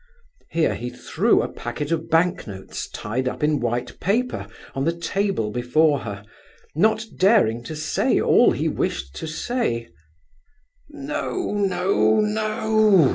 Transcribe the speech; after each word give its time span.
Here 0.49 0.73
he 0.73 0.89
threw 0.89 1.43
a 1.43 1.47
packet 1.47 1.91
of 1.91 2.09
bank 2.09 2.47
notes 2.47 2.89
tied 2.89 3.27
up 3.27 3.43
in 3.43 3.59
white 3.59 3.99
paper, 3.99 4.47
on 4.73 4.83
the 4.83 4.97
table 4.97 5.51
before 5.51 5.99
her, 5.99 6.25
not 6.73 7.03
daring 7.19 7.63
to 7.65 7.75
say 7.75 8.19
all 8.19 8.49
he 8.49 8.67
wished 8.67 9.15
to 9.17 9.27
say. 9.27 9.89
"No—no—no!" 10.89 12.39